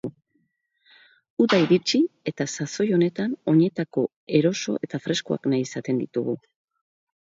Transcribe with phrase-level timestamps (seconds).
[1.45, 2.01] Uda iritsi
[2.33, 4.09] eta sasoi honetan oinetako
[4.43, 6.41] eroso eta freskoak nahi izaten ditugu.